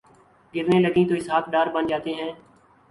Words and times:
گرنے 0.53 0.77
لگیں 0.79 1.07
تو 1.09 1.13
اسحاق 1.15 1.45
ڈار 1.51 1.67
بن 1.73 1.83
جاتے 1.91 2.11
ہیں۔ 2.19 2.31